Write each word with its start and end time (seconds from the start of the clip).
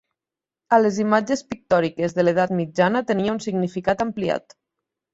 A 0.77 0.79
les 0.79 0.97
imatges 1.03 1.43
pictòriques 1.51 2.17
de 2.17 2.27
l’edat 2.27 2.57
mitjana 2.63 3.05
tenia 3.13 3.39
un 3.39 3.47
significat 3.51 4.07
ampliat. 4.11 4.63